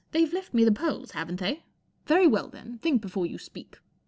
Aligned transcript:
They've 0.13 0.33
left 0.33 0.51
me 0.51 0.63
the 0.63 0.71
pearls, 0.71 1.11
haven't 1.11 1.39
they? 1.39 1.61
Very 2.07 2.25
well, 2.25 2.47
then, 2.47 2.79
think 2.79 3.03
before 3.03 3.27
you 3.27 3.37
speak. 3.37 3.77